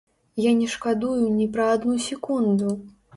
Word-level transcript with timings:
Я 0.43 0.53
не 0.61 0.69
шкадую 0.75 1.27
ні 1.41 1.47
пра 1.57 1.67
адну 1.73 1.93
секунду. 2.07 2.71